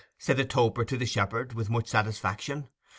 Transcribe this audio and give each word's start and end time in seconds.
said 0.17 0.35
the 0.35 0.43
toper 0.43 0.83
to 0.83 0.97
the 0.97 1.05
shepherd 1.05 1.53
with 1.53 1.69
much 1.69 1.87
satisfaction. 1.87 2.67